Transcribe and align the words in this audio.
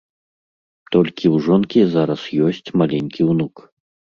Толькі 0.95 1.25
ў 1.35 1.45
жонкі 1.47 1.81
зараз 1.95 2.21
ёсць 2.49 2.73
маленькі 2.83 3.21
ўнук. 3.31 3.55